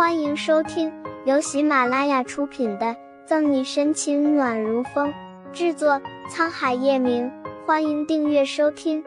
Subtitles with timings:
[0.00, 0.90] 欢迎收听
[1.26, 2.86] 由喜马拉雅出品的
[3.26, 5.12] 《赠你深情暖如风》，
[5.52, 7.30] 制作沧海夜明。
[7.66, 9.04] 欢迎订阅收听。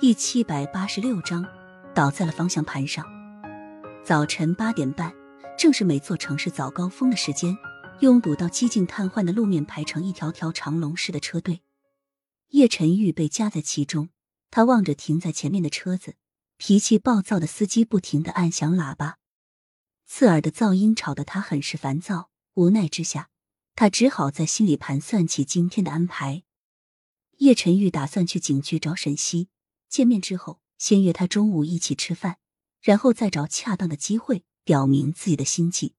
[0.00, 1.46] 第七百八十六章，
[1.94, 3.06] 倒在了方向盘上。
[4.02, 5.14] 早晨八点半，
[5.56, 7.56] 正是每座城市早高峰的时间，
[8.00, 11.60] 拥堵到几近瘫痪的路面排成一条条长龙式的车队。
[12.48, 14.08] 叶晨玉被夹在其中，
[14.50, 16.16] 他望着停在前面的车子。
[16.58, 19.18] 脾气暴躁的司机不停的按响喇叭，
[20.06, 22.30] 刺耳的噪音吵得他很是烦躁。
[22.54, 23.28] 无奈之下，
[23.74, 26.44] 他只好在心里盘算起今天的安排。
[27.38, 29.50] 叶晨玉打算去警局找沈西
[29.90, 32.38] 见面，之后先约他中午一起吃饭，
[32.80, 35.94] 然后再找恰当的机会表明自己的心迹。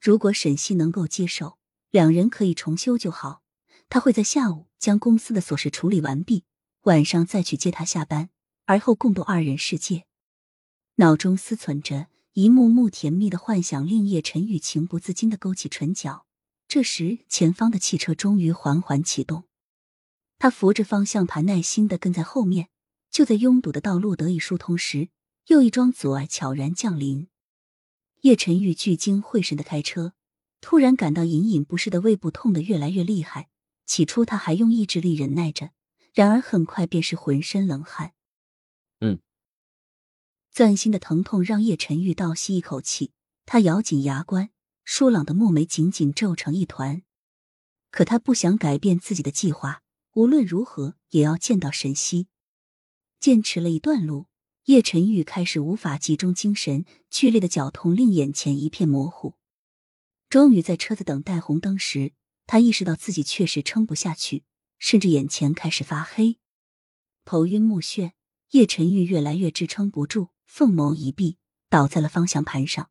[0.00, 1.58] 如果沈西能够接受，
[1.90, 3.42] 两人可以重修就好。
[3.88, 6.44] 他会在下午将公司的琐事处理完毕，
[6.82, 8.30] 晚上再去接他下班。
[8.70, 10.04] 而后共度二人世界，
[10.94, 16.24] 脑中思忖着一幕幕甜蜜的幻想，令叶晨玉情不自禁的勾起唇角。
[16.68, 19.42] 这时，前方的汽车终于缓缓启动，
[20.38, 22.68] 他扶着方向盘，耐心的跟在后面。
[23.10, 25.08] 就在拥堵的道路得以疏通时，
[25.48, 27.26] 又一桩阻碍悄然降临。
[28.20, 30.12] 叶晨玉聚精会神的开车，
[30.60, 33.48] 突然感到隐隐不适的胃部痛得越来越厉害。
[33.84, 35.72] 起初他还用意志力忍耐着，
[36.14, 38.12] 然而很快便是浑身冷汗。
[39.00, 39.20] 嗯，
[40.50, 43.12] 钻心的疼痛让叶晨玉倒吸一口气，
[43.44, 44.50] 他咬紧牙关，
[44.84, 47.02] 疏朗的木眉紧紧皱成一团。
[47.90, 52.28] 可他不想改变自己的计划，无论如何也要见到沈西。
[53.18, 54.26] 坚持了一段路，
[54.64, 59.34] 叶晨玉开始无法集中精神，剧烈的绞痛令眼前一片模糊。
[60.28, 62.12] 终于在车子等待红灯时，
[62.46, 64.44] 他意识到自己确实撑不下去，
[64.78, 66.38] 甚至眼前开始发黑，
[67.24, 68.12] 头晕目眩。
[68.50, 71.38] 叶晨玉越来越支撑不住，凤眸一闭，
[71.68, 72.90] 倒在了方向盘上。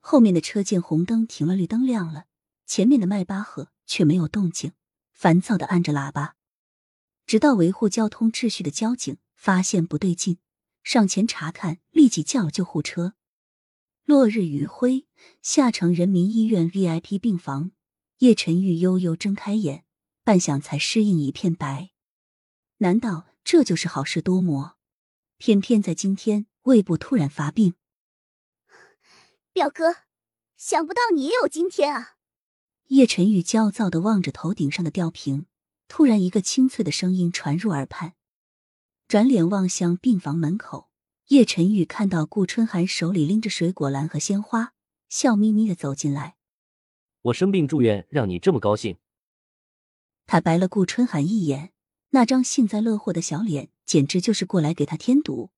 [0.00, 2.24] 后面的车见红灯停了，绿灯亮了，
[2.66, 4.72] 前面的迈巴赫却没有动静，
[5.12, 6.34] 烦躁的按着喇叭。
[7.24, 10.38] 直到维护交通秩序的交警发现不对劲，
[10.82, 13.14] 上前查看，立即叫了救护车。
[14.04, 15.06] 落日余晖，
[15.40, 17.70] 下城人民医院 VIP 病房，
[18.18, 19.84] 叶晨玉悠悠睁开眼。
[20.32, 21.90] 半晌才适应一片白，
[22.78, 24.78] 难道这就是好事多磨？
[25.36, 27.74] 偏偏在今天，胃部突然发病。
[29.52, 29.96] 表哥，
[30.56, 32.16] 想不到你也有今天啊！
[32.86, 35.44] 叶晨玉焦躁的望着头顶上的吊瓶，
[35.86, 38.14] 突然一个清脆的声音传入耳畔，
[39.06, 40.88] 转脸望向病房门口，
[41.26, 44.72] 叶晨玉看到顾春寒手里拎着水果篮和鲜花，
[45.10, 46.36] 笑眯眯的走进来。
[47.20, 48.96] 我生病住院，让你这么高兴。
[50.26, 51.72] 他白了顾春寒一眼，
[52.10, 55.50] 那张幸灾乐祸的小脸，简直就是过来给他添堵。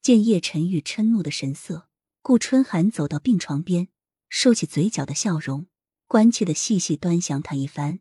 [0.00, 1.88] 见叶晨玉嗔怒的神色，
[2.22, 3.88] 顾春寒走到病床边，
[4.28, 5.66] 收起嘴角的笑容，
[6.06, 8.00] 关切的细细端详他一番。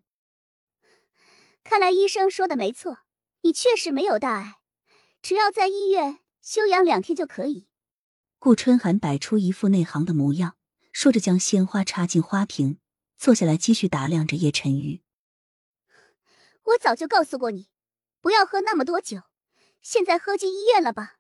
[1.64, 3.00] 看来医生说的没错，
[3.42, 4.56] 你确实没有大碍，
[5.22, 7.68] 只要在医院休养两天就可以。
[8.40, 10.56] 顾春寒摆出一副内行的模样，
[10.92, 12.80] 说着将鲜花插进花瓶，
[13.18, 15.02] 坐下来继续打量着叶晨玉。
[16.72, 17.68] 我早就告诉过你，
[18.22, 19.24] 不要喝那么多酒。
[19.82, 21.18] 现在喝进医院了吧？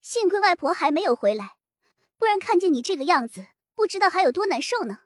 [0.00, 1.56] 幸亏外婆还没有回来，
[2.18, 5.00] 不然看见你这个样子，不知道还有多难受呢。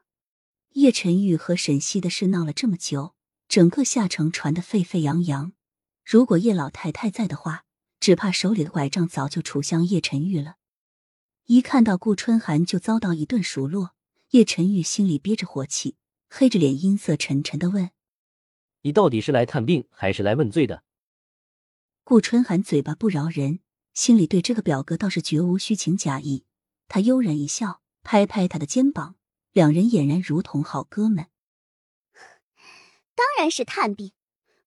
[0.70, 3.14] 叶晨玉和沈西的事闹了这么久，
[3.48, 5.52] 整个下城传得沸沸扬扬。
[6.04, 7.64] 如果叶老太太在的话，
[8.00, 10.56] 只怕手里的拐杖早就杵向叶晨玉了。
[11.44, 13.94] 一看到顾春寒就遭到一顿数落，
[14.30, 15.96] 叶晨玉心里憋着火气，
[16.28, 17.90] 黑着脸阴色沉沉的问。
[18.86, 20.84] 你到底是来探病还是来问罪的？
[22.04, 23.58] 顾春寒嘴巴不饶人，
[23.92, 26.46] 心里对这个表哥倒是绝无虚情假意。
[26.86, 29.16] 他悠然一笑，拍拍他的肩膀，
[29.50, 31.26] 两人俨然如同好哥们。
[33.16, 34.12] 当然是探病，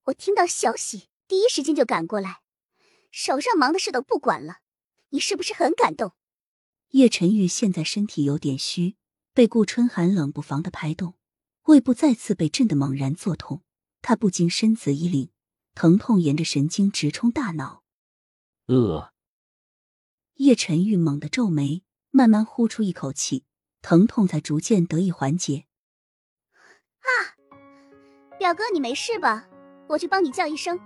[0.08, 2.42] 我听到消息第一时间就赶过来，
[3.12, 4.58] 手上忙的事都不管了。
[5.12, 6.12] 你是不是很感动？
[6.90, 8.98] 叶晨玉现在身体有点虚，
[9.34, 11.14] 被顾春寒冷不防的拍动，
[11.68, 13.62] 胃部再次被震得猛然作痛。
[14.02, 15.30] 他不禁身子一凛，
[15.76, 17.84] 疼痛沿着神经直冲大脑。
[18.68, 19.14] 呃，
[20.36, 23.46] 叶晨玉猛地皱眉，慢慢呼出一口气，
[23.82, 25.66] 疼痛才逐渐得以缓解。
[27.00, 27.10] 啊，
[28.38, 29.48] 表哥，你没事吧？
[29.88, 30.80] 我去帮你叫医生。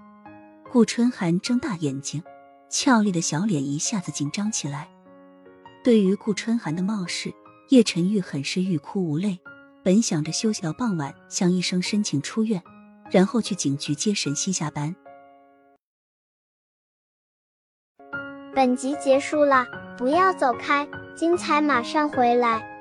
[0.71, 2.24] 顾春寒睁大眼睛，
[2.69, 4.89] 俏丽的小脸一下子紧张起来。
[5.83, 7.33] 对于顾春寒的冒失，
[7.69, 9.39] 叶晨玉很是欲哭无泪。
[9.83, 12.63] 本想着休息到傍晚，向医生申请出院。
[13.13, 14.95] 然后去警局接沈西下班。
[18.56, 19.68] 本集结束了，
[20.00, 22.73] 不要走开，精彩马上回来。